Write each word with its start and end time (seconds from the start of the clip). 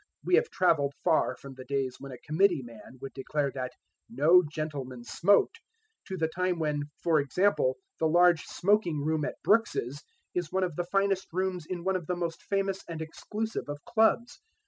We 0.25 0.33
have 0.33 0.49
travelled 0.49 0.95
far 1.03 1.35
from 1.35 1.53
the 1.53 1.63
days 1.63 1.97
when 1.99 2.11
a 2.11 2.17
committee 2.17 2.63
man 2.63 2.97
could 2.99 3.13
declare 3.13 3.51
that 3.51 3.73
"No 4.09 4.41
Gentleman 4.41 5.03
smoked," 5.03 5.59
to 6.07 6.17
the 6.17 6.27
time 6.27 6.57
when, 6.57 6.89
for 7.03 7.19
example, 7.19 7.77
the 7.99 8.07
large 8.07 8.41
smoking 8.45 9.05
room 9.05 9.23
at 9.23 9.35
Brooks's 9.43 10.01
is 10.33 10.51
one 10.51 10.63
of 10.63 10.75
the 10.75 10.85
finest 10.85 11.27
rooms 11.31 11.67
in 11.67 11.83
one 11.83 11.95
of 11.95 12.07
the 12.07 12.15
most 12.15 12.41
famous 12.41 12.81
and 12.89 12.99
exclusive 12.99 13.69
of 13.69 13.85
clubs. 13.85 14.39